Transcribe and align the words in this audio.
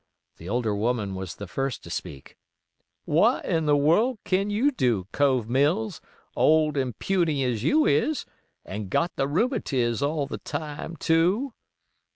The 0.37 0.49
older 0.49 0.75
woman 0.75 1.13
was 1.13 1.35
the 1.35 1.45
first 1.45 1.83
to 1.83 1.91
speak. 1.91 2.35
"What 3.05 3.45
in 3.45 3.67
the 3.67 3.77
worl' 3.77 4.17
ken 4.25 4.49
you 4.49 4.71
do, 4.71 5.05
Cove 5.11 5.47
Mills, 5.47 6.01
ole 6.35 6.75
an' 6.75 6.93
puny 6.93 7.43
as 7.43 7.61
you 7.61 7.85
is, 7.85 8.25
an' 8.65 8.89
got 8.89 9.15
the 9.15 9.27
rheumatiz 9.27 10.01
all 10.01 10.25
the 10.25 10.39
time, 10.39 10.95
too?" 10.95 11.53